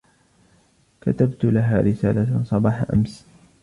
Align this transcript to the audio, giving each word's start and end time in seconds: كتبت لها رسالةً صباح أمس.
كتبت 1.01 1.45
لها 1.45 1.81
رسالةً 1.81 2.43
صباح 2.43 2.85
أمس. 2.93 3.25